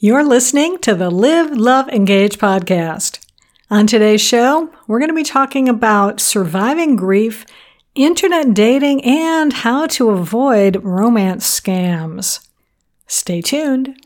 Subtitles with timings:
[0.00, 3.18] You're listening to the Live, Love, Engage podcast.
[3.68, 7.44] On today's show, we're going to be talking about surviving grief,
[7.96, 12.46] internet dating, and how to avoid romance scams.
[13.08, 14.00] Stay tuned.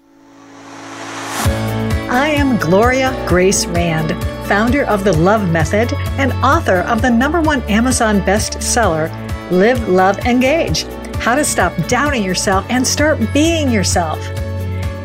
[1.45, 4.13] I am Gloria Grace Rand,
[4.49, 9.11] founder of the Love Method and author of the number one Amazon bestseller,
[9.51, 10.85] Live, Love, Engage
[11.17, 14.19] How to Stop Doubting Yourself and Start Being Yourself.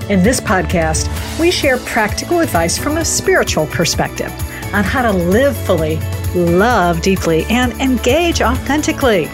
[0.09, 4.31] In this podcast, we share practical advice from a spiritual perspective
[4.73, 5.97] on how to live fully,
[6.33, 9.27] love deeply, and engage authentically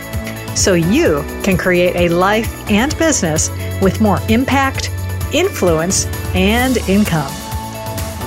[0.56, 3.52] so you can create a life and business
[3.84, 4.90] with more impact,
[5.32, 7.32] influence, and income.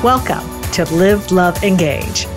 [0.04, 2.28] Welcome to Live, Love, Engage.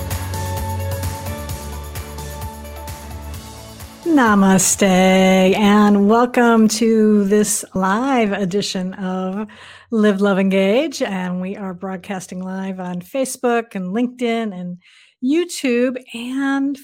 [4.20, 9.48] Namaste, and welcome to this live edition of
[9.92, 11.02] Live, Love, Engage.
[11.02, 14.78] And we are broadcasting live on Facebook and LinkedIn and
[15.24, 15.96] YouTube.
[16.14, 16.78] And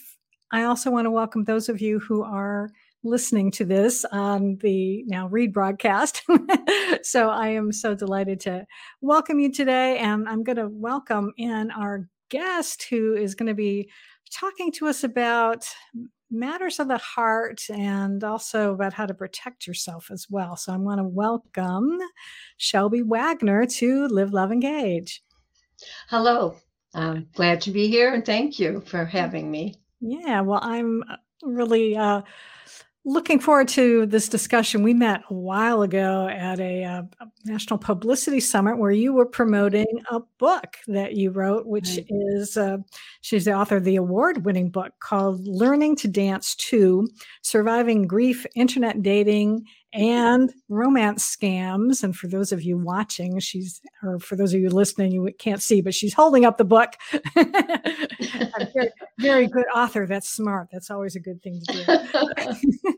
[0.53, 2.69] I also want to welcome those of you who are
[3.03, 6.21] listening to this on the now read broadcast.
[7.03, 8.65] so I am so delighted to
[9.01, 9.97] welcome you today.
[9.97, 13.89] And I'm going to welcome in our guest who is going to be
[14.31, 15.67] talking to us about
[16.35, 20.55] matters of the heart and also about how to protect yourself as well.
[20.55, 21.97] So I want to welcome
[22.57, 25.23] Shelby Wagner to Live, Love, Engage.
[26.09, 26.55] Hello.
[26.93, 29.75] I'm glad to be here and thank you for having me.
[29.99, 32.21] Yeah, well, I'm uh, really uh,
[33.05, 34.81] looking forward to this discussion.
[34.81, 37.03] We met a while ago at a, uh,
[37.45, 42.05] national publicity summit where you were promoting a book that you wrote, which right.
[42.09, 42.77] is uh,
[43.21, 47.07] she's the author of the award-winning book called "Learning to Dance 2:
[47.43, 49.65] Surviving Grief, Internet Dating,
[49.95, 52.03] and romance scams.
[52.03, 55.61] And for those of you watching, she's, or for those of you listening, you can't
[55.61, 56.95] see, but she's holding up the book.
[57.33, 60.05] very, very, good author.
[60.05, 60.67] That's smart.
[60.71, 62.33] That's always a good thing to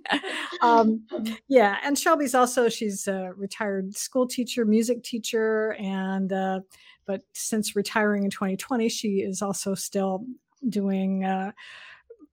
[0.10, 0.18] do.
[0.62, 1.06] um,
[1.48, 1.78] yeah.
[1.84, 5.74] And Shelby's also, she's a retired school teacher, music teacher.
[5.80, 6.62] And, uh,
[7.06, 10.26] but since retiring in 2020, she is also still
[10.68, 11.52] doing, uh,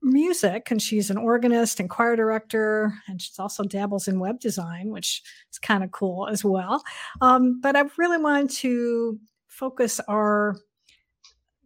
[0.05, 4.91] music and she's an organist and choir director and she's also dabbles in web design
[4.91, 6.83] which is kind of cool as well.
[7.21, 10.57] Um, but i really wanted to focus our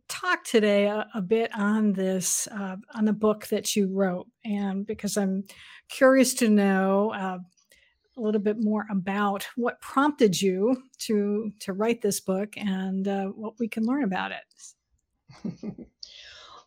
[0.09, 4.87] talk today a, a bit on this uh, on the book that you wrote and
[4.87, 5.45] because i'm
[5.91, 7.39] curious to know uh,
[8.17, 13.27] a little bit more about what prompted you to to write this book and uh,
[13.27, 15.87] what we can learn about it.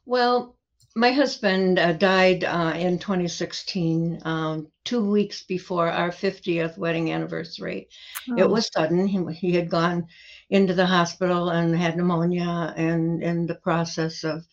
[0.05, 0.57] Well
[0.95, 7.87] my husband uh, died uh, in 2016, um, two weeks before our 50th wedding anniversary.
[8.29, 8.37] Oh.
[8.37, 9.07] It was sudden.
[9.07, 10.07] He, he, had gone
[10.49, 14.45] into the hospital and had pneumonia, and in the process of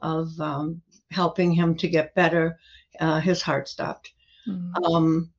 [0.00, 2.58] of um, helping him to get better,
[2.98, 4.12] uh, his heart stopped.
[4.48, 4.84] Mm.
[4.84, 5.30] Um,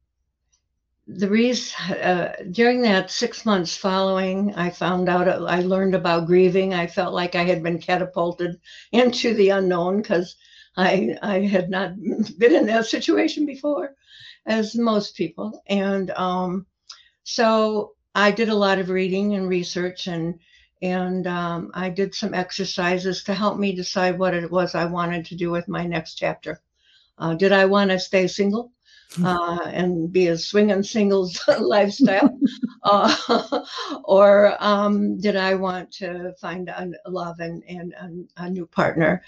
[1.07, 6.73] the reason uh, during that six months following, I found out I learned about grieving.
[6.73, 8.59] I felt like I had been catapulted
[8.91, 10.35] into the unknown because
[10.77, 11.95] I I had not
[12.37, 13.95] been in that situation before,
[14.45, 16.65] as most people, and um,
[17.23, 20.39] so I did a lot of reading and research and
[20.81, 25.25] and um, I did some exercises to help me decide what it was I wanted
[25.27, 26.61] to do with my next chapter.
[27.17, 28.71] Uh, did I want to stay single?
[29.23, 32.37] Uh, and be a swinging singles lifestyle,
[32.83, 33.65] uh,
[34.05, 39.23] or um, did I want to find a love and, and a, a, new partner?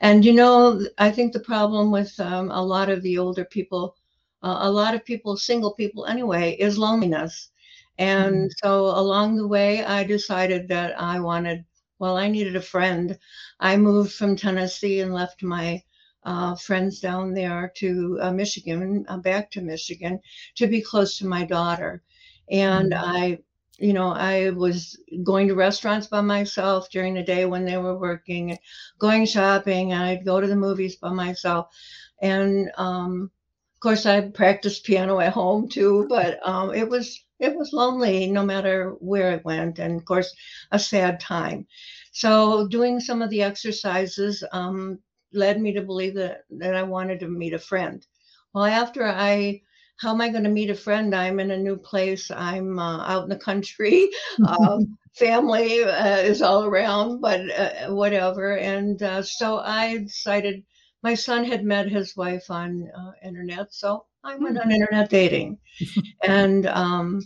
[0.00, 3.96] And you know, I think the problem with um, a lot of the older people,
[4.42, 7.50] uh, a lot of people, single people anyway, is loneliness.
[7.98, 8.46] And mm-hmm.
[8.62, 11.64] so along the way, I decided that I wanted,
[11.98, 13.18] well, I needed a friend.
[13.58, 15.82] I moved from Tennessee and left my
[16.24, 20.20] uh, friends down there to uh, Michigan, uh, back to Michigan,
[20.56, 22.02] to be close to my daughter.
[22.50, 23.10] And mm-hmm.
[23.10, 23.38] I,
[23.78, 27.98] you know, I was going to restaurants by myself during the day when they were
[27.98, 28.58] working,
[28.98, 29.92] going shopping.
[29.92, 31.68] and I'd go to the movies by myself.
[32.20, 33.30] And um,
[33.74, 38.30] of course, I practiced piano at home too, but um, it was it was lonely
[38.30, 40.30] no matter where it went, and of course,
[40.70, 41.66] a sad time.
[42.12, 44.98] So, doing some of the exercises, um,
[45.32, 48.04] led me to believe that that I wanted to meet a friend.
[48.52, 49.62] Well, after I,
[49.98, 51.14] how am I going to meet a friend?
[51.14, 52.30] I'm in a new place.
[52.30, 54.10] I'm uh, out in the country.
[54.46, 58.56] Um, family uh, is all around, but uh, whatever.
[58.56, 60.64] And uh, so I decided.
[61.02, 64.72] My son had met his wife on uh, internet, so I went on hmm.
[64.72, 65.56] internet dating,
[66.22, 67.22] and um,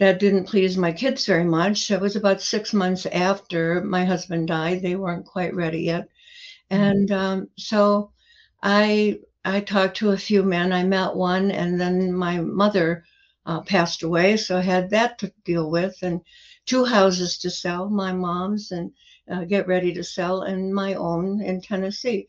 [0.00, 1.90] that didn't please my kids very much.
[1.90, 4.82] It was about six months after my husband died.
[4.82, 6.08] They weren't quite ready yet.
[6.70, 8.12] And um, so
[8.62, 10.72] I I talked to a few men.
[10.72, 13.04] I met one, and then my mother
[13.46, 16.20] uh, passed away, so I had that to deal with, and
[16.66, 18.92] two houses to sell, my mom's, and
[19.30, 22.26] uh, get ready to sell, and my own in Tennessee.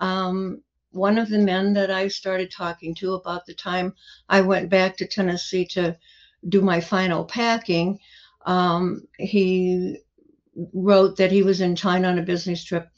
[0.00, 0.62] Um,
[0.92, 3.94] one of the men that I started talking to about the time
[4.28, 5.96] I went back to Tennessee to
[6.48, 7.98] do my final packing,
[8.46, 9.98] um, he
[10.72, 12.88] wrote that he was in China on a business trip,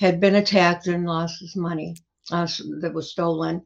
[0.00, 1.94] had been attacked and lost his money
[2.32, 2.48] uh,
[2.80, 3.60] that was stolen,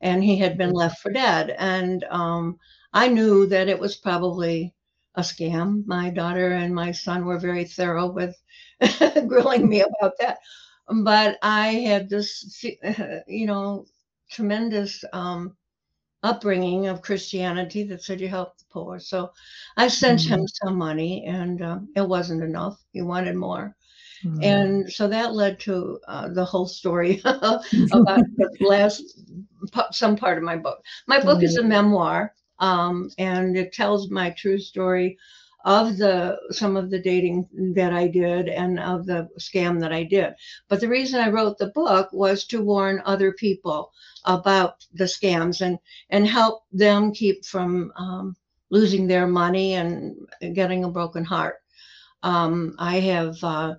[0.00, 1.54] and he had been left for dead.
[1.58, 2.56] And um,
[2.94, 4.74] I knew that it was probably
[5.14, 5.86] a scam.
[5.86, 8.34] My daughter and my son were very thorough with
[9.28, 10.38] grilling me about that.
[10.88, 12.64] But I had this,
[13.26, 13.84] you know,
[14.30, 15.54] tremendous um,
[16.22, 18.98] upbringing of Christianity that said you help the poor.
[18.98, 19.32] So
[19.76, 20.34] I sent mm-hmm.
[20.34, 22.82] him some money, and uh, it wasn't enough.
[22.92, 23.76] He wanted more.
[24.22, 24.42] Mm-hmm.
[24.42, 29.20] And so that led to uh, the whole story about the last
[29.90, 30.82] some part of my book.
[31.06, 31.44] My book mm-hmm.
[31.44, 35.18] is a memoir, um, and it tells my true story
[35.64, 40.04] of the some of the dating that I did and of the scam that I
[40.04, 40.34] did.
[40.68, 43.92] But the reason I wrote the book was to warn other people
[44.24, 45.78] about the scams and
[46.10, 48.36] and help them keep from um,
[48.70, 50.16] losing their money and
[50.52, 51.56] getting a broken heart.
[52.22, 53.74] Um, I have uh,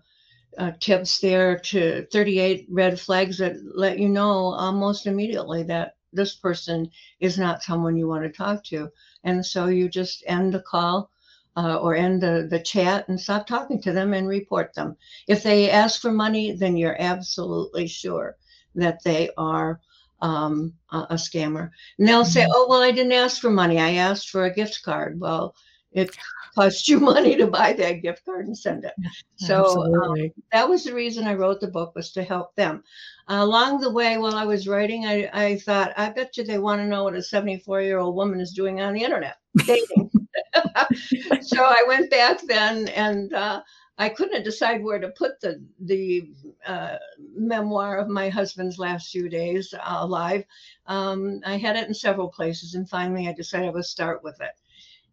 [0.57, 6.35] uh, tips there to 38 red flags that let you know almost immediately that this
[6.35, 8.89] person is not someone you want to talk to.
[9.23, 11.11] And so you just end the call
[11.57, 14.97] uh, or end the, the chat and stop talking to them and report them.
[15.27, 18.37] If they ask for money, then you're absolutely sure
[18.75, 19.79] that they are
[20.21, 21.71] um, a, a, scammer.
[21.97, 22.51] And they'll say, mm-hmm.
[22.53, 23.79] oh, well, I didn't ask for money.
[23.79, 25.19] I asked for a gift card.
[25.19, 25.55] Well,
[25.95, 26.15] it
[26.53, 28.93] cost you money to buy that gift card and send it.
[29.37, 32.83] So um, that was the reason I wrote the book was to help them.
[33.27, 36.59] Uh, along the way, while I was writing, I, I thought, I bet you they
[36.59, 40.11] want to know what a 74 year old woman is doing on the internet, dating.
[41.41, 43.61] so I went back then and uh,
[43.97, 46.29] I couldn't decide where to put the the
[46.65, 46.97] uh,
[47.33, 50.43] memoir of my husband's last few days uh, alive.
[50.85, 54.39] Um, I had it in several places, and finally I decided I would start with
[54.41, 54.51] it.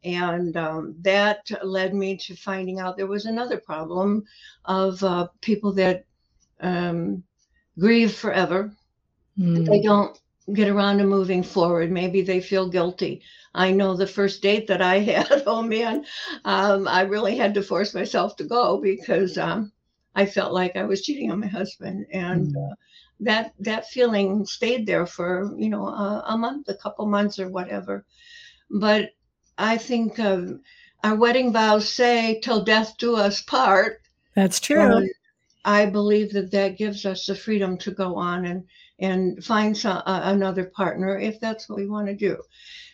[0.05, 4.25] And um, that led me to finding out there was another problem
[4.65, 6.05] of uh, people that
[6.61, 7.23] um,
[7.79, 8.73] grieve forever.
[9.39, 9.67] Mm.
[9.67, 10.19] They don't
[10.53, 11.91] get around to moving forward.
[11.91, 13.23] Maybe they feel guilty.
[13.55, 16.05] I know the first date that I had, oh man,
[16.45, 19.73] um, I really had to force myself to go because um,
[20.15, 22.07] I felt like I was cheating on my husband.
[22.13, 22.73] And mm.
[22.73, 22.75] uh,
[23.21, 27.49] that that feeling stayed there for, you know, a, a month, a couple months or
[27.49, 28.05] whatever.
[28.69, 29.11] But
[29.63, 30.61] I think um,
[31.05, 34.01] our wedding vows say, till death do us part.
[34.35, 35.09] That's true.
[35.65, 38.65] I believe that that gives us the freedom to go on and
[38.99, 42.37] and find some, uh, another partner if that's what we want to do.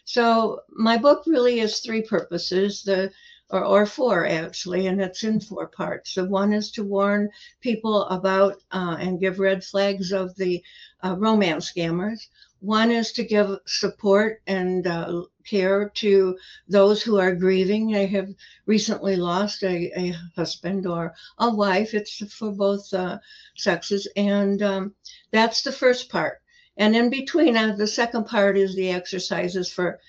[0.04, 3.10] So my book really is three purposes, the
[3.50, 6.14] or, or four actually, and it's in four parts.
[6.14, 7.30] The one is to warn
[7.60, 10.62] people about uh, and give red flags of the
[11.02, 12.28] uh, romance scammers.
[12.60, 16.38] One is to give support and uh, care to
[16.68, 17.90] those who are grieving.
[17.90, 18.34] They have
[18.66, 21.94] recently lost a, a husband or a wife.
[21.94, 23.18] It's for both uh,
[23.56, 24.08] sexes.
[24.16, 24.94] And um,
[25.30, 26.40] that's the first part.
[26.76, 30.00] And in between, uh, the second part is the exercises for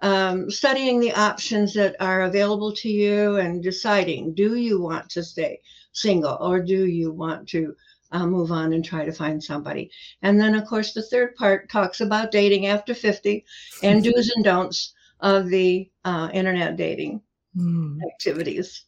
[0.00, 5.24] um, studying the options that are available to you and deciding do you want to
[5.24, 5.60] stay
[5.92, 7.74] single or do you want to
[8.12, 9.90] uh, move on and try to find somebody.
[10.22, 13.44] And then, of course, the third part talks about dating after 50
[13.82, 17.20] and do's and don'ts of the uh, internet dating
[17.56, 17.98] mm.
[18.12, 18.84] activities.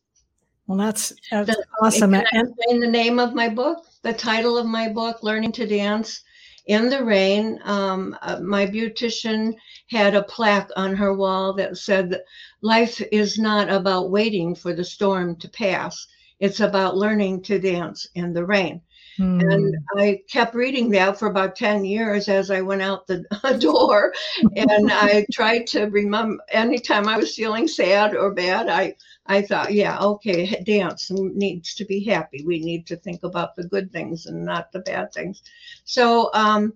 [0.66, 2.14] Well, that's, that's the, awesome.
[2.14, 6.22] And the name of my book, the title of my book, Learning to Dance
[6.66, 7.58] in the Rain.
[7.64, 9.54] Um, uh, my beautician
[9.88, 12.22] had a plaque on her wall that said,
[12.62, 16.06] Life is not about waiting for the storm to pass,
[16.38, 18.80] it's about learning to dance in the rain.
[19.18, 19.98] And hmm.
[19.98, 23.24] I kept reading that for about 10 years as I went out the
[23.60, 24.12] door.
[24.56, 28.94] and I tried to remember anytime I was feeling sad or bad, I,
[29.26, 32.44] I thought, yeah, okay, dance needs to be happy.
[32.44, 35.42] We need to think about the good things and not the bad things.
[35.84, 36.74] So um,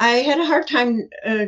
[0.00, 1.46] I had a hard time uh,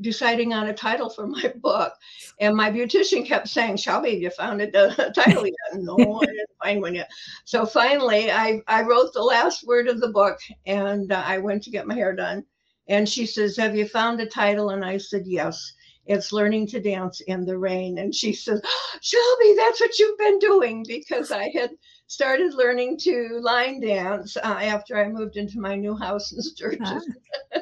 [0.00, 1.92] deciding on a title for my book.
[2.40, 5.54] And my beautician kept saying, Shelby, you found a, a title yet?
[5.74, 7.10] no, I didn't find one yet.
[7.44, 11.62] So finally, I, I wrote the last word of the book and uh, I went
[11.64, 12.44] to get my hair done.
[12.88, 14.70] And she says, Have you found a title?
[14.70, 15.72] And I said, Yes.
[16.06, 17.98] it's learning to dance in the rain.
[17.98, 18.60] And she says,
[19.00, 21.70] Shelby, that's what you've been doing because I had
[22.08, 27.08] started learning to line dance uh, after I moved into my new house in Sturgis.
[27.54, 27.60] Ah.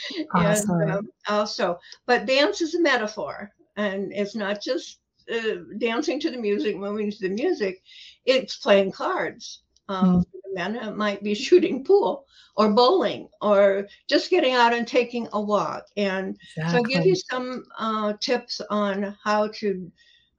[0.34, 0.80] awesome.
[0.80, 4.98] and um, also, but dance is a metaphor, and it's not just
[5.32, 7.82] uh, dancing to the music, moving to the music.
[8.24, 9.62] It's playing cards.
[9.88, 10.54] Um, mm.
[10.54, 15.40] men, it might be shooting pool or bowling or just getting out and taking a
[15.40, 15.84] walk.
[15.96, 16.72] And exactly.
[16.72, 19.90] so I give you some uh, tips on how to,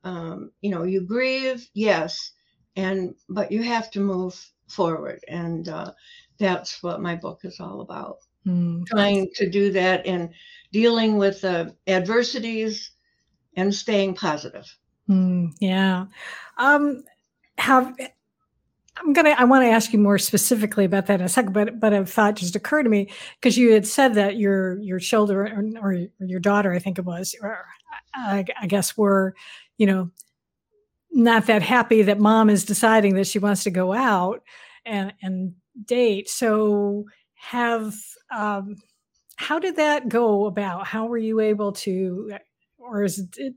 [0.04, 2.32] um, you know, you grieve, yes,
[2.76, 5.92] and but you have to move forward, and uh,
[6.40, 8.18] that's what my book is all about.
[8.46, 8.86] Mm.
[8.88, 10.30] Trying to do that and
[10.72, 12.92] dealing with the adversities
[13.56, 14.66] and staying positive.
[15.10, 16.06] Mm, yeah.
[16.58, 17.04] Um,
[17.58, 17.96] have
[18.98, 19.32] I'm gonna.
[19.32, 22.06] I want to ask you more specifically about that in a second, but but a
[22.06, 23.10] thought just occurred to me
[23.40, 27.06] because you had said that your your children or, or your daughter, I think it
[27.06, 27.66] was, or
[28.14, 29.36] I, I guess were,
[29.78, 30.12] you know,
[31.12, 34.44] not that happy that mom is deciding that she wants to go out
[34.86, 36.30] and and date.
[36.30, 37.06] So
[37.44, 37.94] have
[38.32, 38.78] um,
[39.36, 40.88] how did that go about?
[40.88, 42.34] How were you able to,
[42.78, 43.54] or is it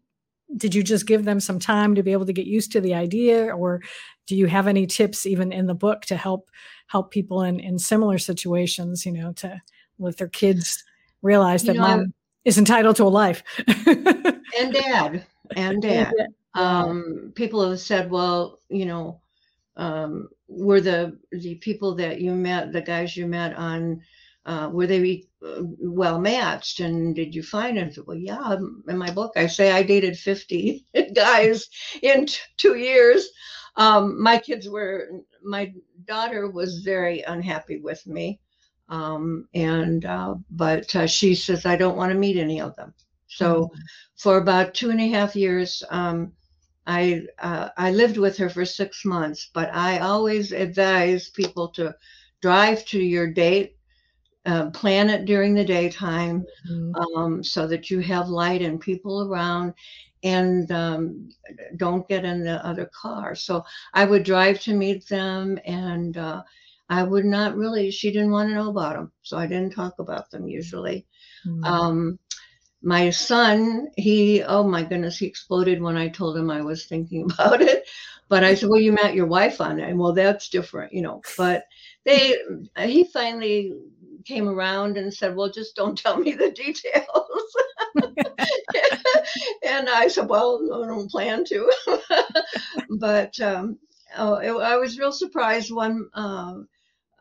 [0.57, 2.95] did you just give them some time to be able to get used to the
[2.95, 3.83] idea or
[4.29, 6.49] do you have any tips even in the book to help
[6.87, 9.61] help people in in similar situations you know to
[9.99, 10.85] let their kids
[11.23, 12.15] realize that you know, mom
[12.45, 13.43] is entitled to a life?
[14.59, 15.27] And dad
[15.57, 16.15] and dad.
[16.55, 19.21] um, people have said well you know
[19.77, 24.01] um, were the the people that you met the guys you met on
[24.47, 26.79] uh, were they uh, well matched?
[26.81, 28.57] And did you find it well yeah
[28.89, 31.69] in my book i say i dated 50 guys
[32.03, 33.29] in t- two years.
[33.79, 35.11] Um, my kids were
[35.43, 35.73] my
[36.07, 38.41] daughter was very unhappy with me
[38.89, 42.95] um, and uh, but uh, she says i don't want to meet any of them.
[43.29, 43.81] So mm-hmm.
[44.17, 46.33] for about two and a half years um,
[46.87, 51.95] I uh, I lived with her for six months, but I always advise people to
[52.41, 53.77] drive to your date
[54.47, 57.19] uh, plan it during the daytime mm-hmm.
[57.19, 59.75] um, so that you have light and people around
[60.23, 61.29] and um,
[61.77, 63.35] don't get in the other car.
[63.35, 66.43] So I would drive to meet them and uh,
[66.89, 69.13] I would not really, she didn't want to know about them.
[69.23, 71.07] So I didn't talk about them usually.
[71.45, 71.65] Mm-hmm.
[71.65, 72.19] Um,
[72.87, 77.29] my son, he, oh my goodness, he exploded when I told him I was thinking
[77.33, 77.85] about it.
[78.29, 79.89] But I said, well, you met your wife on it.
[79.89, 81.21] And well, that's different, you know.
[81.37, 81.65] But
[82.05, 82.37] they,
[82.79, 83.73] he finally
[84.25, 87.57] came around and said, Well, just don't tell me the details.
[89.65, 91.73] and I said, Well, I don't plan to.
[92.99, 93.79] but um,
[94.17, 96.55] oh, it, I was real surprised one uh,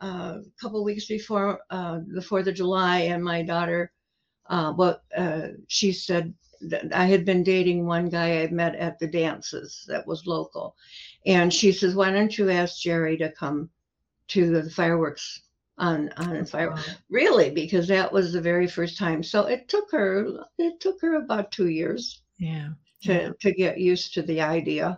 [0.02, 3.92] uh, couple weeks before uh, the 4th of July, and my daughter,
[4.48, 6.34] uh, well, uh, she said,
[6.94, 10.76] I had been dating one guy I met at the dances that was local.
[11.26, 13.70] And she says, Why don't you ask Jerry to come
[14.30, 15.42] to the fireworks
[15.78, 16.82] on on fire wow.
[17.10, 20.26] really because that was the very first time so it took her
[20.58, 22.70] it took her about two years yeah
[23.04, 23.30] to yeah.
[23.42, 24.98] to get used to the idea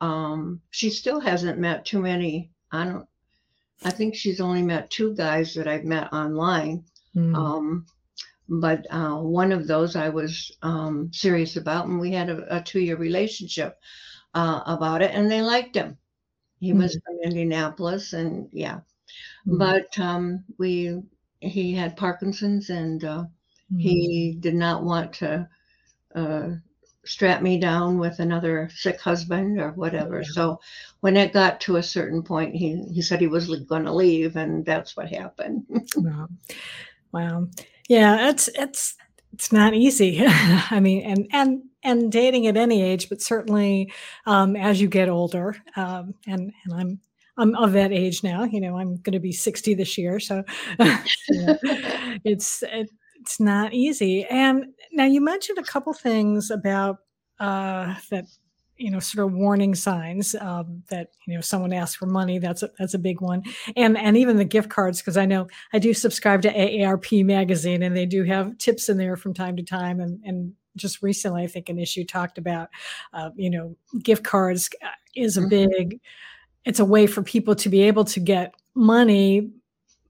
[0.00, 3.06] um she still hasn't met too many i don't
[3.84, 6.82] i think she's only met two guys that i've met online
[7.14, 7.36] mm.
[7.36, 7.86] um
[8.48, 12.62] but uh, one of those I was um, serious about, and we had a, a
[12.62, 13.78] two-year relationship
[14.34, 15.98] uh, about it, and they liked him.
[16.60, 16.78] He mm.
[16.78, 18.80] was from Indianapolis, and yeah,
[19.48, 19.58] Mm-hmm.
[19.58, 21.00] But um, we
[21.40, 23.24] he had Parkinson's and uh,
[23.72, 23.78] mm-hmm.
[23.78, 25.48] he did not want to
[26.14, 26.48] uh,
[27.04, 30.20] strap me down with another sick husband or whatever.
[30.20, 30.28] Yeah.
[30.32, 30.60] So
[31.00, 34.36] when it got to a certain point, he he said he was going to leave,
[34.36, 35.64] and that's what happened.
[35.96, 36.28] wow.
[37.12, 37.48] wow,
[37.88, 38.96] yeah, it's it's
[39.32, 40.22] it's not easy.
[40.26, 43.92] I mean, and and and dating at any age, but certainly
[44.26, 47.00] um, as you get older, um, and and I'm
[47.38, 48.44] I'm of that age now.
[48.44, 50.44] You know, I'm going to be 60 this year, so
[52.24, 52.90] it's it,
[53.20, 54.24] it's not easy.
[54.26, 56.98] And now you mentioned a couple things about
[57.40, 58.24] uh, that
[58.78, 62.62] you know sort of warning signs um, that you know someone asks for money that's
[62.62, 63.42] a, that's a big one
[63.76, 67.82] and and even the gift cards because i know i do subscribe to aarp magazine
[67.82, 71.42] and they do have tips in there from time to time and and just recently
[71.42, 72.68] i think an issue talked about
[73.12, 75.48] uh, you know gift cards uh, is a mm-hmm.
[75.48, 76.00] big
[76.64, 79.50] it's a way for people to be able to get money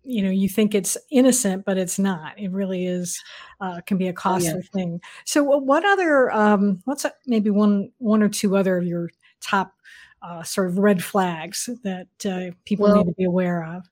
[0.09, 3.23] you know you think it's innocent but it's not it really is
[3.61, 4.63] uh, can be a costly oh, yeah.
[4.73, 9.11] thing so what other um, what's maybe one one or two other of your
[9.41, 9.75] top
[10.23, 13.85] uh, sort of red flags that uh, people well, need to be aware of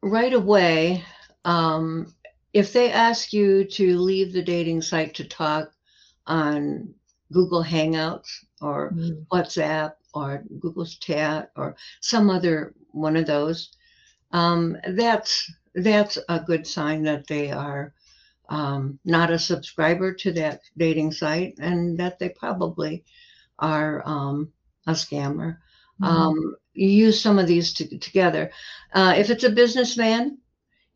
[0.00, 1.02] right away
[1.44, 2.14] um,
[2.52, 5.72] if they ask you to leave the dating site to talk
[6.26, 6.94] on
[7.32, 8.28] Google Hangouts
[8.60, 9.26] or mm.
[9.32, 13.72] WhatsApp or Google's Chat or some other one of those,
[14.32, 17.94] um, that's that's a good sign that they are
[18.48, 23.04] um, not a subscriber to that dating site and that they probably
[23.58, 24.52] are um,
[24.86, 25.58] a scammer.
[26.00, 26.04] Mm-hmm.
[26.04, 28.50] Um, use some of these to, together.
[28.92, 30.38] Uh, if it's a businessman,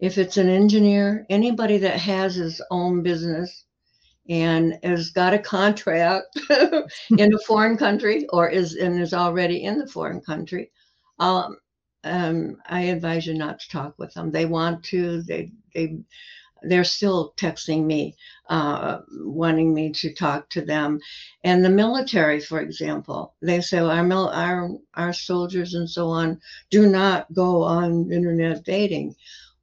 [0.01, 3.65] if it's an engineer, anybody that has his own business
[4.29, 9.79] and has got a contract in a foreign country or is and is already in
[9.79, 10.71] the foreign country,
[11.21, 11.57] um,
[12.07, 14.31] um, I advise you not to talk with them.
[14.31, 15.23] They want to.
[15.23, 15.99] They they
[16.63, 18.17] they're still texting me,
[18.49, 21.01] uh, wanting me to talk to them.
[21.45, 26.41] And the military, for example, they say well, our, our, our soldiers and so on
[26.71, 29.15] do not go on internet dating.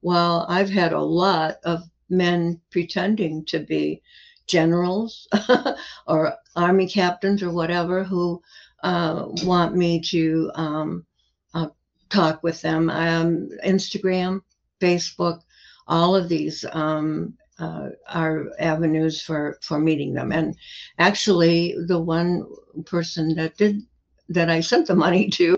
[0.01, 4.01] Well, I've had a lot of men pretending to be
[4.45, 5.27] generals
[6.07, 8.41] or army captains or whatever who
[8.83, 11.05] uh, want me to um,
[11.53, 11.67] uh,
[12.13, 12.89] talk with them.
[12.89, 14.41] Um, Instagram,
[14.79, 15.41] Facebook,
[15.87, 20.31] all of these um, uh, are avenues for for meeting them.
[20.31, 20.55] And
[20.99, 22.45] actually, the one
[22.85, 23.81] person that did
[24.29, 25.55] that I sent the money to,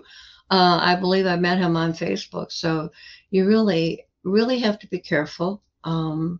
[0.50, 2.51] uh, I believe I met him on Facebook.
[2.51, 2.89] So
[3.29, 5.62] you really really have to be careful.
[5.83, 6.39] Um,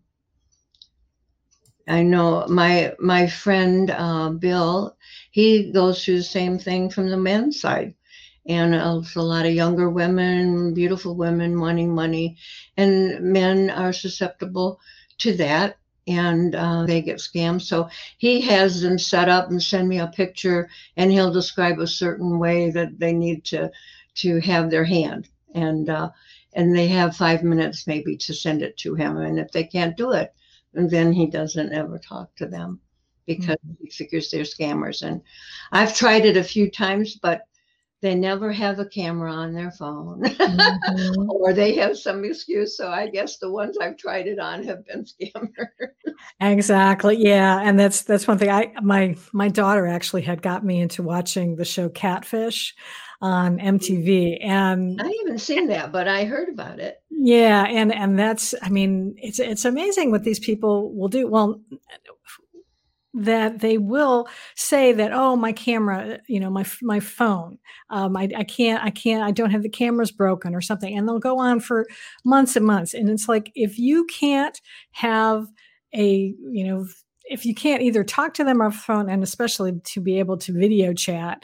[1.88, 4.98] I know my my friend uh, Bill,
[5.32, 7.94] he goes through the same thing from the men's side
[8.48, 12.38] and a lot of younger women, beautiful women wanting money,
[12.78, 14.80] and men are susceptible
[15.18, 17.62] to that and uh, they get scammed.
[17.62, 21.88] So he has them set up and send me a picture, and he'll describe a
[21.88, 23.72] certain way that they need to
[24.16, 26.10] to have their hand, and uh,
[26.54, 29.98] and they have five minutes maybe to send it to him, and if they can't
[29.98, 30.34] do it,
[30.74, 32.80] then he doesn't ever talk to them
[33.26, 33.84] because mm-hmm.
[33.84, 35.02] he figures they're scammers.
[35.02, 35.22] And
[35.72, 37.48] I've tried it a few times, but
[38.06, 40.22] they never have a camera on their phone.
[40.22, 41.30] Mm-hmm.
[41.30, 44.86] or they have some excuse so i guess the ones i've tried it on have
[44.86, 45.50] been scammers
[46.40, 50.80] exactly yeah and that's that's one thing i my my daughter actually had got me
[50.80, 52.76] into watching the show catfish
[53.22, 57.02] on mtv and i haven't seen that but i heard about it.
[57.10, 61.28] Yeah and and that's i mean it's it's amazing what these people will do.
[61.28, 61.62] Well
[63.16, 67.58] that they will say that oh my camera you know my my phone
[67.90, 71.08] um, I, I can't i can't i don't have the cameras broken or something and
[71.08, 71.88] they'll go on for
[72.26, 74.60] months and months and it's like if you can't
[74.92, 75.48] have
[75.94, 76.86] a you know
[77.24, 80.38] if you can't either talk to them on the phone and especially to be able
[80.38, 81.44] to video chat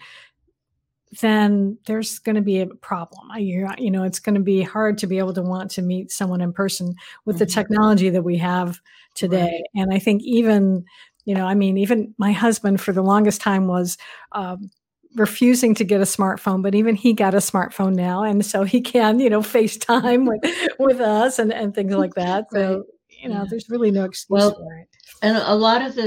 [1.19, 3.29] then there's going to be a problem.
[3.31, 6.09] I, you know, it's going to be hard to be able to want to meet
[6.09, 7.39] someone in person with mm-hmm.
[7.39, 8.79] the technology that we have
[9.13, 9.61] today.
[9.75, 9.83] Right.
[9.83, 10.85] And I think even
[11.25, 13.97] you know, I mean, even my husband for the longest time was
[14.31, 14.69] um,
[15.15, 18.81] refusing to get a smartphone, but even he got a smartphone now, and so he
[18.81, 22.47] can, you know, FaceTime with with us and and things like that.
[22.51, 22.85] So right.
[23.09, 23.45] you know, yeah.
[23.49, 24.87] there's really no excuse well, for it.
[25.21, 26.01] And a lot of the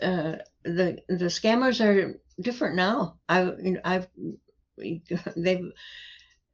[0.00, 3.18] the uh, the the scammers are different now.
[3.28, 4.08] I you know, I've
[5.36, 5.72] they've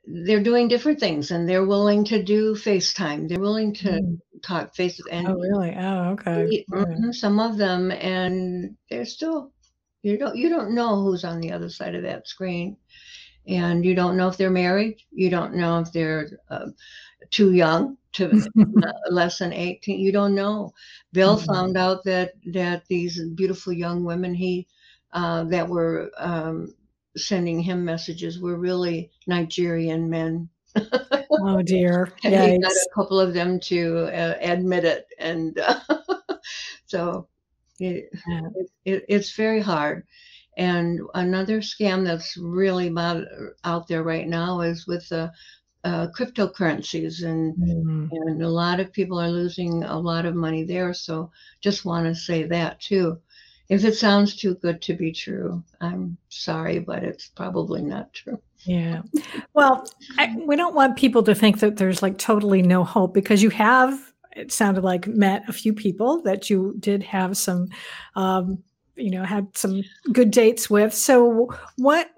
[0.07, 3.29] they're doing different things and they're willing to do FaceTime.
[3.29, 4.19] They're willing to mm.
[4.43, 5.75] talk face and oh really?
[5.77, 6.65] Oh okay.
[6.73, 9.53] Mm-hmm, some of them and they're still
[10.03, 12.77] you don't you don't know who's on the other side of that screen.
[13.49, 14.97] And you don't know if they're married.
[15.13, 16.67] You don't know if they're uh,
[17.31, 18.31] too young to
[18.83, 20.01] uh, less than 18.
[20.01, 20.73] You don't know.
[21.13, 21.53] Bill mm-hmm.
[21.53, 24.67] found out that that these beautiful young women he
[25.13, 26.75] uh, that were um,
[27.17, 30.49] sending him messages were really Nigerian men.
[31.33, 32.13] oh dear!
[32.23, 35.81] he got a couple of them to uh, admit it, and uh,
[36.87, 37.29] so
[37.81, 38.41] it, yeah.
[38.55, 40.05] it, it, it's very hard.
[40.59, 42.91] And another scam that's really
[43.65, 45.31] out there right now is with the
[45.85, 48.09] uh, cryptocurrencies, and mm.
[48.11, 50.93] and a lot of people are losing a lot of money there.
[50.93, 53.19] So just want to say that too
[53.69, 58.41] if it sounds too good to be true, I'm sorry, but it's probably not true.
[58.65, 59.03] Yeah.
[59.55, 63.43] Well, I, we don't want people to think that there's like totally no hope because
[63.43, 67.69] you have, it sounded like, met a few people that you did have some,
[68.15, 68.63] um,
[68.95, 70.95] you know, had some good dates with.
[70.95, 72.11] So, what,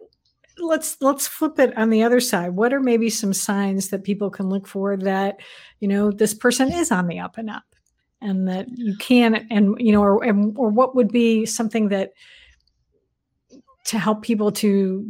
[0.61, 4.29] let's let's flip it on the other side what are maybe some signs that people
[4.29, 5.39] can look for that
[5.79, 7.63] you know this person is on the up and up
[8.21, 10.25] and that you can and you know or
[10.57, 12.13] or what would be something that
[13.85, 15.05] to help people to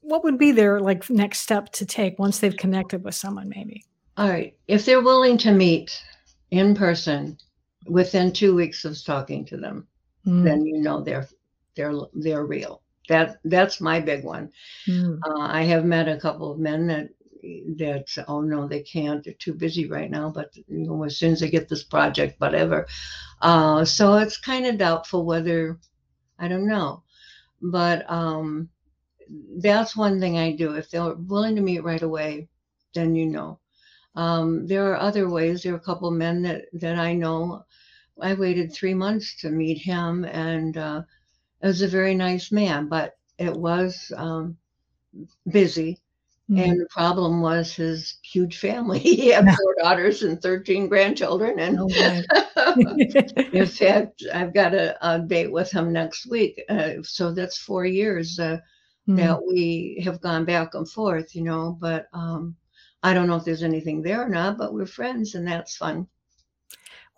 [0.00, 3.84] what would be their like next step to take once they've connected with someone maybe
[4.16, 6.02] all right if they're willing to meet
[6.50, 7.36] in person
[7.86, 9.86] within two weeks of talking to them
[10.26, 10.44] mm.
[10.44, 11.28] then you know they're
[11.78, 12.82] they're they're real.
[13.08, 14.50] That that's my big one.
[14.86, 15.20] Mm.
[15.24, 17.08] Uh, I have met a couple of men that
[17.76, 21.32] that oh no they can't they're too busy right now but you know as soon
[21.32, 22.86] as they get this project whatever.
[23.40, 25.78] Uh, so it's kind of doubtful whether
[26.38, 27.02] i don't know.
[27.60, 28.68] But um,
[29.58, 30.74] that's one thing i do.
[30.74, 32.48] If they're willing to meet right away
[32.94, 33.60] then you know.
[34.14, 35.62] Um, there are other ways.
[35.62, 37.64] There are a couple men that that i know.
[38.20, 41.02] I waited three months to meet him and uh,
[41.62, 44.56] it was a very nice man but it was um,
[45.48, 46.00] busy
[46.50, 46.62] Mm-hmm.
[46.62, 48.98] And the problem was his huge family.
[49.18, 51.58] He had four daughters and 13 grandchildren.
[51.58, 51.88] And oh
[53.52, 56.62] in fact, I've got a, a, date with him next week.
[56.68, 58.58] Uh, so that's four years uh,
[59.08, 59.16] mm-hmm.
[59.16, 61.76] that we have gone back and forth, you know.
[61.78, 62.56] But um,
[63.02, 66.06] I don't know if there's anything there or not, but we're friends and that's fun.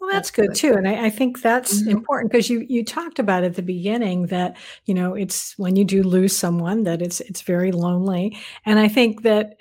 [0.00, 1.90] Well, that's good too, and I, I think that's mm-hmm.
[1.90, 5.84] important because you you talked about at the beginning that you know it's when you
[5.84, 9.56] do lose someone that it's it's very lonely, and I think that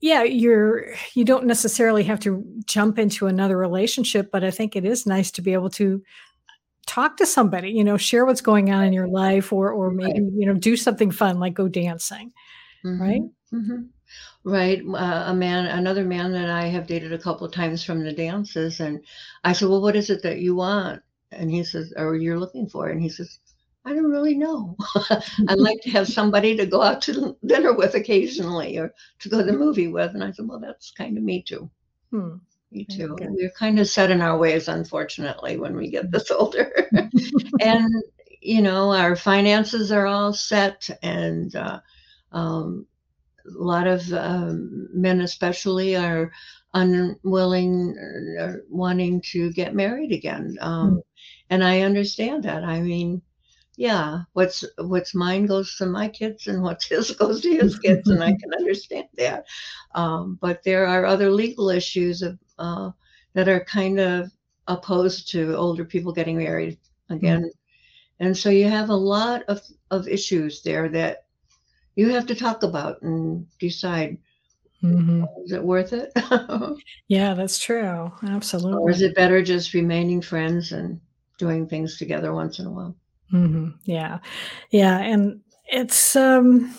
[0.00, 4.84] yeah you're you don't necessarily have to jump into another relationship, but I think it
[4.84, 6.02] is nice to be able to
[6.88, 10.18] talk to somebody, you know, share what's going on in your life, or or maybe
[10.34, 12.32] you know do something fun like go dancing,
[12.84, 13.00] mm-hmm.
[13.00, 13.22] right?
[13.54, 13.82] Mm-hmm.
[14.48, 14.82] Right.
[14.82, 18.12] Uh, a man, another man that I have dated a couple of times from the
[18.12, 18.80] dances.
[18.80, 19.04] And
[19.44, 21.02] I said, Well, what is it that you want?
[21.32, 22.88] And he says, Or you're looking for?
[22.88, 23.40] And he says,
[23.84, 24.74] I don't really know.
[25.48, 29.36] I'd like to have somebody to go out to dinner with occasionally or to go
[29.38, 30.14] to the movie with.
[30.14, 31.70] And I said, Well, that's kind of me too.
[32.10, 32.36] Hmm.
[32.72, 33.12] Me too.
[33.12, 33.26] Okay.
[33.28, 36.88] We're kind of set in our ways, unfortunately, when we get this older.
[37.60, 38.02] and,
[38.40, 41.80] you know, our finances are all set and, uh,
[42.32, 42.86] um,
[43.58, 46.30] a lot of um, men, especially, are
[46.74, 50.56] unwilling or uh, wanting to get married again.
[50.60, 51.00] Um, mm.
[51.50, 52.64] And I understand that.
[52.64, 53.22] I mean,
[53.76, 58.08] yeah, what's what's mine goes to my kids, and what's his goes to his kids,
[58.08, 59.46] and I can understand that.
[59.94, 62.90] Um, but there are other legal issues of, uh,
[63.34, 64.30] that are kind of
[64.66, 67.44] opposed to older people getting married again.
[67.44, 67.50] Mm.
[68.20, 71.27] And so you have a lot of, of issues there that
[71.98, 74.18] you have to talk about and decide.
[74.80, 75.24] Mm-hmm.
[75.44, 76.12] is it worth it?
[77.08, 78.12] Yeah that's true.
[78.22, 78.78] Absolutely.
[78.80, 81.00] Or is it better just remaining friends and
[81.36, 82.94] doing things together once in a while?
[83.32, 83.70] Mm-hmm.
[83.84, 84.18] yeah.
[84.70, 86.72] Yeah and it's um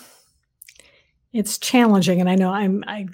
[1.32, 3.06] it's challenging and i know i'm i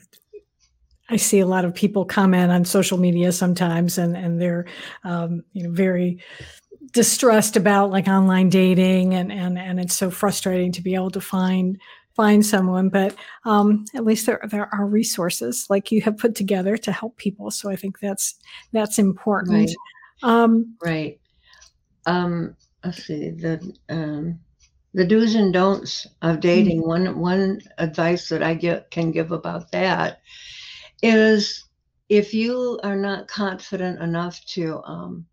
[1.09, 4.66] I see a lot of people comment on social media sometimes, and and they're
[5.05, 6.19] um, you know very
[6.97, 11.21] distressed about like online dating and and and it's so frustrating to be able to
[11.21, 11.79] find
[12.15, 16.79] find someone but um, at least there there are resources like you have put together
[16.79, 18.37] to help people so i think that's
[18.73, 19.53] that's important.
[19.53, 19.77] Right.
[20.23, 21.21] Um, right.
[22.07, 24.41] Um, let's see the um,
[24.95, 26.81] the do's and don'ts of dating.
[26.81, 26.89] Mm-hmm.
[26.89, 30.23] one one advice that i get can give about that
[31.03, 31.63] is
[32.09, 35.27] if you are not confident enough to um,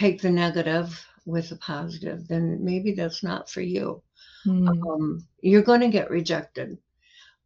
[0.00, 4.02] take the negative with the positive, then maybe that's not for you.
[4.46, 4.68] Mm.
[4.68, 6.78] Um, you're going to get rejected.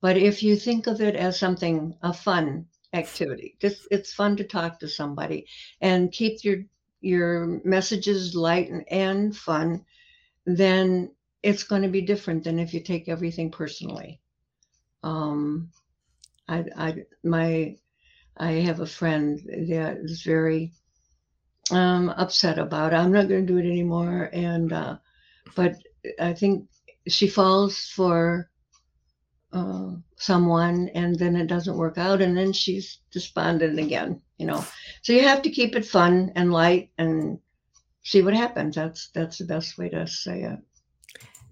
[0.00, 4.44] But if you think of it as something, a fun activity, just it's fun to
[4.44, 5.46] talk to somebody
[5.80, 6.58] and keep your
[7.00, 9.84] your messages light and, and fun,
[10.46, 11.10] then
[11.42, 14.20] it's going to be different than if you take everything personally.
[15.02, 15.70] Um,
[16.48, 17.76] I, I, my,
[18.38, 19.38] I have a friend
[19.68, 20.72] that is very
[21.70, 22.96] um, upset about it.
[22.96, 24.30] I'm not going to do it anymore.
[24.32, 24.96] And, uh,
[25.54, 25.76] but
[26.20, 26.68] I think
[27.08, 28.50] she falls for
[29.52, 34.64] uh, someone and then it doesn't work out and then she's despondent again, you know.
[35.02, 37.38] So you have to keep it fun and light and
[38.02, 38.74] see what happens.
[38.74, 40.58] That's that's the best way to say it.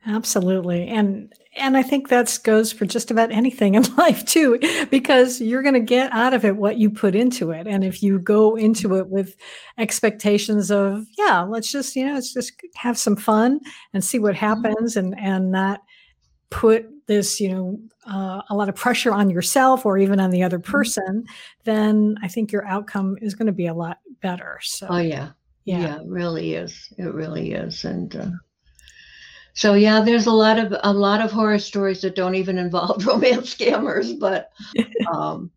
[0.06, 0.88] Absolutely.
[0.88, 4.58] And and I think that goes for just about anything in life too,
[4.90, 7.66] because you're going to get out of it what you put into it.
[7.66, 9.36] And if you go into it with
[9.76, 13.60] expectations of, yeah, let's just, you know, let's just have some fun
[13.92, 14.46] and see what mm-hmm.
[14.46, 15.82] happens and, and not
[16.48, 17.78] put this, you know,
[18.10, 20.72] uh, a lot of pressure on yourself or even on the other mm-hmm.
[20.72, 21.24] person,
[21.64, 24.58] then I think your outcome is going to be a lot better.
[24.62, 25.30] So, oh, yeah.
[25.64, 26.92] Yeah, yeah it really is.
[26.96, 27.84] It really is.
[27.84, 28.30] And, uh,
[29.54, 33.06] so yeah, there's a lot of a lot of horror stories that don't even involve
[33.06, 34.50] romance scammers, but
[35.12, 35.50] um,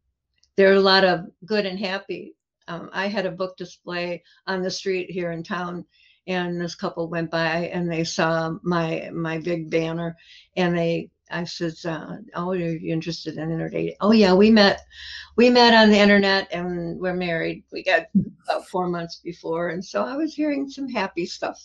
[0.55, 2.35] there are a lot of good and happy.
[2.67, 5.85] Um, I had a book display on the street here in town,
[6.27, 10.17] and this couple went by and they saw my my big banner,
[10.57, 14.81] and they I said, uh, "Oh, are you interested in internet?" Oh yeah, we met.
[15.35, 17.63] We met on the internet and we're married.
[17.71, 18.07] We got
[18.43, 21.61] about four months before, and so I was hearing some happy stuff,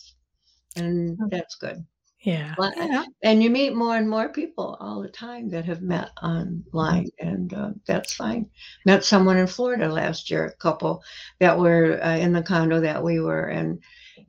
[0.75, 1.85] and that's good.
[2.21, 2.53] Yeah.
[2.75, 3.03] Yeah.
[3.23, 7.53] And you meet more and more people all the time that have met online, and
[7.53, 8.49] uh, that's fine.
[8.85, 11.03] Met someone in Florida last year, a couple
[11.39, 13.79] that were uh, in the condo that we were, and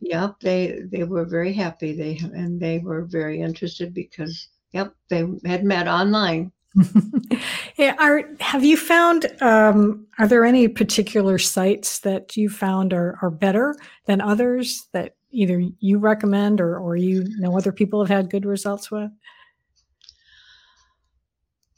[0.01, 1.93] yep, they they were very happy.
[1.95, 6.53] They and they were very interested because yep, they had met online.
[7.77, 9.27] yeah, are have you found?
[9.43, 15.17] Um, are there any particular sites that you found are are better than others that
[15.31, 19.11] either you recommend or, or you know other people have had good results with?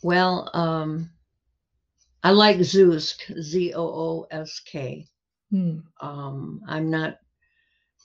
[0.03, 1.11] Well, um,
[2.23, 5.07] I like Zoosk, Z O O S K.
[5.51, 5.79] Hmm.
[6.01, 7.19] Um, I'm not,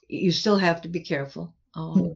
[0.07, 1.53] you still have to be careful.
[1.75, 2.15] Um,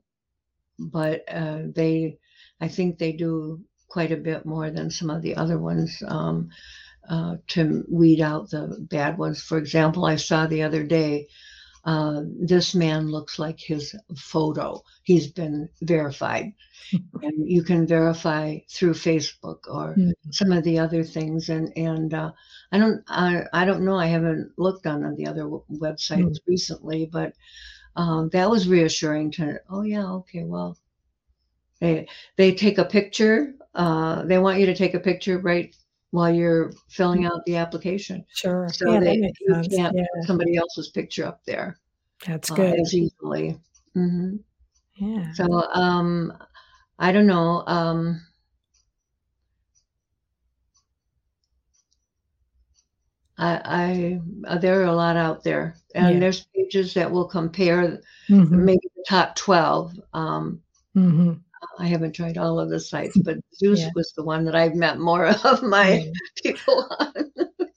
[0.79, 0.85] hmm.
[0.87, 2.17] But uh, they,
[2.61, 3.61] I think they do
[3.93, 6.49] quite a bit more than some of the other ones um,
[7.07, 9.39] uh, to weed out the bad ones.
[9.43, 11.27] For example, I saw the other day
[11.85, 14.81] uh, this man looks like his photo.
[15.03, 16.53] He's been verified.
[17.21, 20.11] and you can verify through Facebook or mm-hmm.
[20.31, 21.49] some of the other things.
[21.49, 22.31] And and uh,
[22.71, 23.97] I don't I, I don't know.
[23.97, 26.51] I haven't looked on the other websites mm-hmm.
[26.51, 27.33] recently, but
[27.95, 29.59] um, that was reassuring to.
[29.69, 30.77] Oh yeah, okay, well,
[31.79, 33.53] they they take a picture.
[33.75, 35.75] Uh, they want you to take a picture right
[36.11, 38.23] while you're filling out the application.
[38.33, 38.69] Sure.
[38.71, 39.75] So yeah, they, you sense.
[39.75, 40.05] can't yeah.
[40.15, 41.79] put somebody else's picture up there.
[42.27, 42.79] That's uh, good.
[42.79, 43.59] as easily.
[43.97, 44.35] Mm-hmm.
[44.95, 45.33] Yeah.
[45.33, 46.33] So um,
[46.99, 47.63] I don't know.
[47.65, 48.21] Um,
[53.37, 56.19] I, I uh, there are a lot out there, and yeah.
[56.19, 58.65] there's pages that will compare mm-hmm.
[58.65, 59.99] maybe the top twelve.
[60.13, 60.61] Um,
[60.95, 61.33] mm-hmm.
[61.79, 63.89] I haven't tried all of the sites, but Zoosk yeah.
[63.95, 66.09] was the one that I've met more of my
[66.43, 67.25] people on.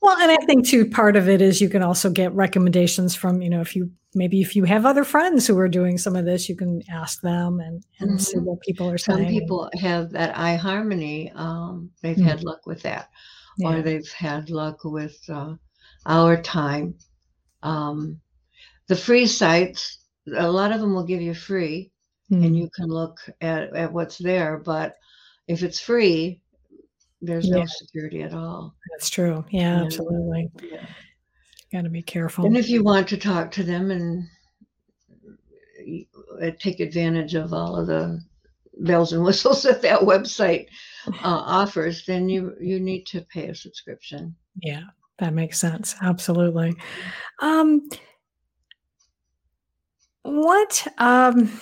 [0.00, 3.42] well, and I think too, part of it is you can also get recommendations from,
[3.42, 6.24] you know, if you maybe if you have other friends who are doing some of
[6.24, 8.18] this, you can ask them and, and mm-hmm.
[8.18, 9.24] see what people are saying.
[9.24, 11.34] Some people have that eHarmony.
[11.36, 12.26] Um, they've mm-hmm.
[12.26, 13.10] had luck with that,
[13.58, 13.68] yeah.
[13.68, 15.54] or they've had luck with uh,
[16.06, 16.94] OurTime.
[17.62, 18.20] Um,
[18.86, 19.98] the free sites,
[20.36, 21.90] a lot of them will give you free
[22.30, 22.44] mm.
[22.44, 24.58] and you can look at, at what's there.
[24.58, 24.96] But
[25.48, 26.40] if it's free,
[27.22, 27.56] there's yeah.
[27.56, 28.74] no security at all.
[28.92, 29.44] That's true.
[29.50, 30.50] Yeah, and, absolutely.
[30.62, 30.86] Yeah.
[31.72, 32.46] Got to be careful.
[32.46, 34.28] And if you want to talk to them and
[36.40, 38.20] uh, take advantage of all of the
[38.80, 40.66] bells and whistles that that website
[41.08, 44.34] uh, offers, then you you need to pay a subscription.
[44.62, 44.84] Yeah,
[45.18, 45.94] that makes sense.
[46.02, 46.74] Absolutely.
[47.40, 47.88] Um,
[50.22, 51.60] what um,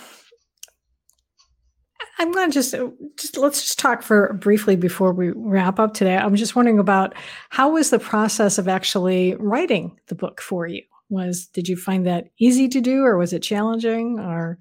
[2.19, 5.95] I'm going to just uh, just let's just talk for briefly before we wrap up
[5.95, 6.17] today.
[6.17, 7.15] I'm just wondering about
[7.51, 10.83] how was the process of actually writing the book for you?
[11.09, 14.21] Was did you find that easy to do, or was it challenging?
[14.21, 14.59] Or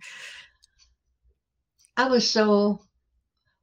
[1.95, 2.81] I was so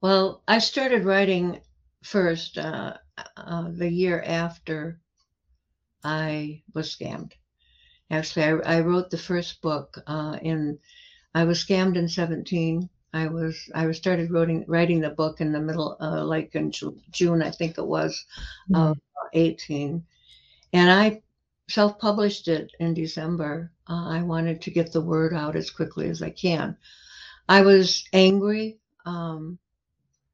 [0.00, 0.42] well.
[0.46, 1.61] I started writing
[2.05, 2.94] first uh,
[3.37, 5.00] uh, the year after
[6.05, 7.33] I was scammed.
[8.11, 10.79] Actually, I, I wrote the first book uh, in.
[11.35, 15.53] I was scammed in 17 I was I was started writing writing the book in
[15.53, 16.73] the middle, uh, like in
[17.11, 18.25] June, I think it was,
[18.70, 18.92] mm-hmm.
[18.92, 18.99] of
[19.33, 20.05] 18,
[20.73, 21.23] and I
[21.68, 23.73] self-published it in December.
[23.88, 26.77] Uh, I wanted to get the word out as quickly as I can.
[27.49, 29.59] I was angry um,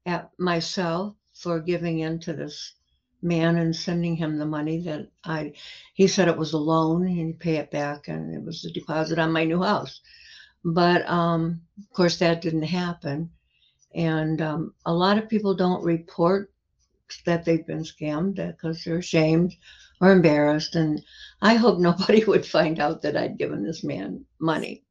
[0.04, 2.74] at myself for giving in to this
[3.22, 5.54] man and sending him the money that I.
[5.94, 8.70] He said it was a loan and he'd pay it back, and it was a
[8.70, 10.00] deposit on my new house.
[10.68, 13.30] But um, of course, that didn't happen.
[13.94, 16.50] And um, a lot of people don't report
[17.24, 19.54] that they've been scammed because they're ashamed
[20.00, 20.74] or embarrassed.
[20.74, 21.00] And
[21.40, 24.82] I hope nobody would find out that I'd given this man money.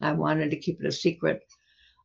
[0.00, 1.42] I wanted to keep it a secret.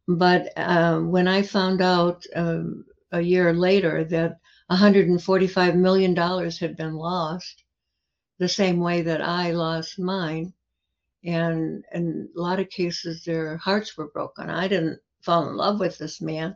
[0.08, 4.40] But uh, when I found out um, a year later that
[4.72, 7.64] $145 million had been lost,
[8.40, 10.52] the same way that I lost mine,
[11.24, 14.50] and in a lot of cases their hearts were broken.
[14.50, 16.56] I didn't fall in love with this man.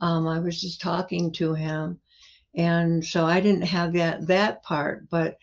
[0.00, 1.98] Um, i was just talking to him
[2.54, 5.38] and so i didn't have that that part but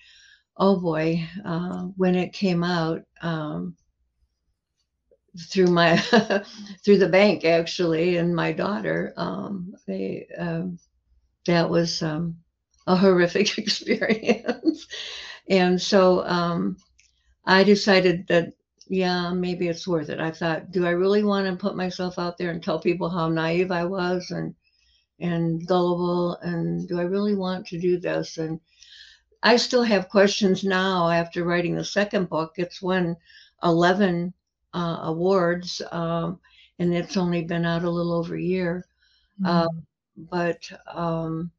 [0.58, 3.76] oh boy uh, when it came out um,
[5.50, 5.98] through my
[6.86, 10.78] through the bank actually and my daughter um, they um,
[11.46, 12.38] that was um,
[12.88, 14.88] a horrific experience.
[15.50, 16.78] And so um,
[17.46, 18.54] I decided that,
[18.88, 20.20] yeah, maybe it's worth it.
[20.20, 23.30] I thought, do I really want to put myself out there and tell people how
[23.30, 24.56] naive I was and
[25.20, 28.38] and gullible and do I really want to do this?
[28.38, 28.60] And
[29.44, 32.54] I still have questions now after writing the second book.
[32.58, 33.16] It's won
[33.64, 34.34] 11
[34.74, 36.40] uh, awards, um,
[36.80, 38.86] and it's only been out a little over a year.
[39.42, 39.48] Mm.
[39.48, 39.70] Uh,
[40.16, 41.52] but um,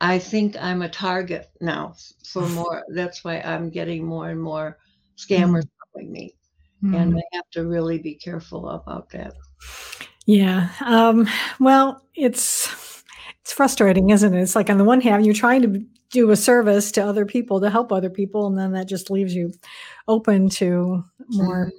[0.00, 2.84] I think I'm a target now for more.
[2.88, 4.78] That's why I'm getting more and more
[5.16, 5.70] scammers mm.
[5.92, 6.34] calling me,
[6.82, 6.94] mm.
[6.94, 9.34] and I have to really be careful about that.
[10.26, 10.68] Yeah.
[10.84, 11.28] Um,
[11.60, 12.68] well, it's
[13.40, 14.42] it's frustrating, isn't it?
[14.42, 17.60] It's like on the one hand, you're trying to do a service to other people
[17.60, 19.52] to help other people, and then that just leaves you
[20.08, 21.76] open to more mm-hmm.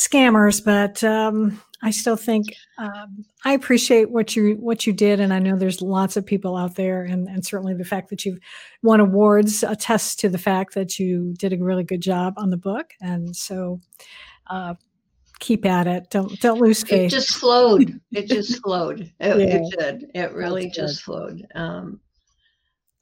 [0.00, 0.64] Scammers.
[0.64, 5.38] But um, I still think um, I appreciate what you what you did, and I
[5.38, 8.40] know there's lots of people out there, and, and certainly the fact that you've
[8.82, 12.56] won awards attests to the fact that you did a really good job on the
[12.56, 13.80] book, and so
[14.48, 14.74] uh,
[15.38, 16.10] keep at it.
[16.10, 17.12] Don't don't lose faith.
[17.12, 18.00] It just flowed.
[18.12, 19.12] It just flowed.
[19.20, 19.60] It, yeah.
[19.60, 20.10] it did.
[20.14, 21.12] It really That's just good.
[21.12, 21.46] flowed.
[21.54, 22.00] Um,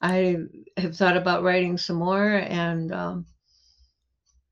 [0.01, 0.37] I
[0.77, 3.25] have thought about writing some more, and um,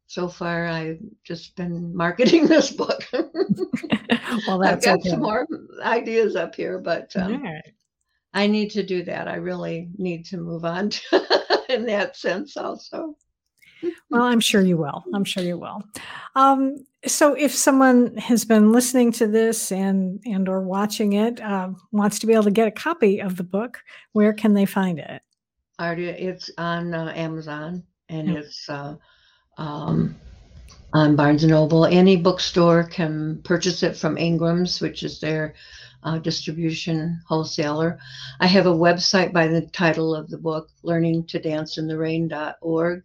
[0.07, 3.03] so far I've just been marketing this book.
[3.13, 5.09] well, that's I've got okay.
[5.09, 5.47] some more
[5.83, 7.73] ideas up here, but um, right.
[8.33, 9.27] I need to do that.
[9.27, 13.15] I really need to move on to, in that sense, also.
[14.09, 15.03] well, I'm sure you will.
[15.13, 15.83] I'm sure you will.
[16.35, 21.69] Um, so, if someone has been listening to this and and or watching it, uh,
[21.91, 23.79] wants to be able to get a copy of the book,
[24.13, 25.21] where can they find it?
[25.79, 28.39] It's on uh, Amazon and yeah.
[28.39, 28.95] it's uh,
[29.57, 30.15] um,
[30.93, 31.85] on Barnes and Noble.
[31.85, 35.53] Any bookstore can purchase it from Ingram's, which is their
[36.03, 37.99] uh, distribution wholesaler.
[38.39, 43.03] I have a website by the title of the book, learningtodanceintherain.org.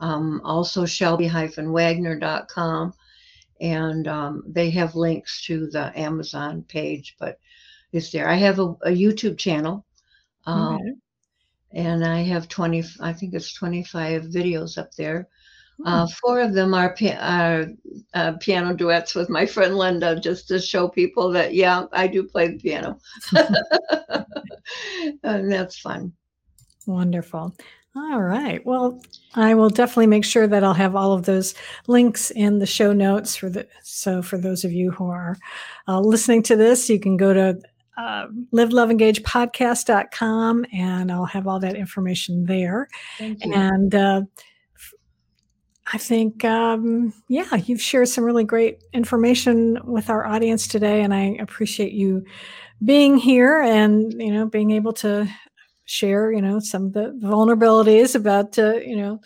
[0.00, 2.94] Um, also, shelby-wagner.com.
[3.60, 7.38] And um, they have links to the Amazon page, but
[7.92, 8.26] it's there.
[8.28, 9.84] I have a, a YouTube channel.
[10.46, 10.92] Um, okay.
[11.72, 15.28] And I have 20, I think it's 25 videos up there.
[15.84, 16.12] Uh, hmm.
[16.20, 17.66] four of them are, are
[18.14, 22.22] uh, piano duets with my friend Linda, just to show people that, yeah, I do
[22.24, 22.98] play the piano.
[25.22, 26.12] and that's fun.
[26.86, 27.54] Wonderful.
[27.96, 28.64] All right.
[28.64, 29.02] Well,
[29.34, 31.54] I will definitely make sure that I'll have all of those
[31.88, 33.66] links in the show notes for the.
[33.82, 35.36] So for those of you who are
[35.88, 37.60] uh, listening to this, you can go to
[37.98, 39.00] uh, live love and
[41.12, 42.88] I'll have all that information there.
[43.18, 44.22] And uh,
[45.92, 51.12] I think, um, yeah, you've shared some really great information with our audience today, and
[51.12, 52.24] I appreciate you
[52.84, 55.28] being here and you know being able to
[55.84, 59.20] share you know some of the vulnerabilities about uh, you know.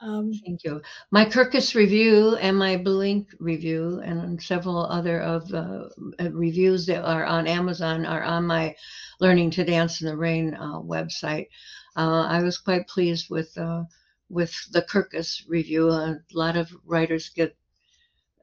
[0.00, 0.82] Um, Thank you.
[1.12, 7.04] My Kirkus review and my BlueInk review and several other of the uh, reviews that
[7.04, 8.74] are on Amazon are on my
[9.20, 11.46] Learning to Dance in the Rain uh, website.
[11.94, 13.84] Uh, I was quite pleased with uh,
[14.32, 15.90] with the Kirkus review.
[15.90, 17.56] A lot of writers get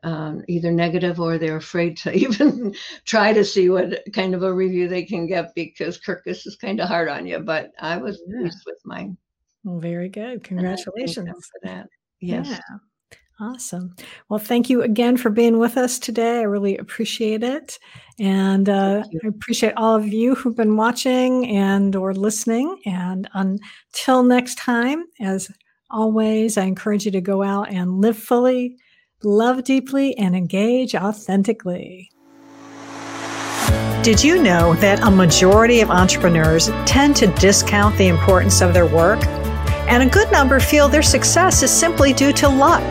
[0.04, 2.74] um, either negative or they're afraid to even
[3.06, 6.80] try to see what kind of a review they can get because Kirkus is kind
[6.80, 7.40] of hard on you.
[7.40, 8.40] But I was yeah.
[8.40, 9.18] pleased with mine.
[9.64, 10.44] Well, very good.
[10.44, 11.88] Congratulations for that.
[12.22, 12.48] Yes.
[12.50, 12.60] Yeah.
[13.42, 13.96] Awesome.
[14.28, 16.40] Well, thank you again for being with us today.
[16.40, 17.80] I really appreciate it.
[18.20, 22.82] And uh, I appreciate all of you who've been watching and or listening.
[22.86, 25.50] And until next time, as
[25.90, 28.78] always, I encourage you to go out and live fully,
[29.24, 32.12] love deeply, and engage authentically.
[34.02, 38.86] Did you know that a majority of entrepreneurs tend to discount the importance of their
[38.86, 39.26] work?
[39.90, 42.84] And a good number feel their success is simply due to luck.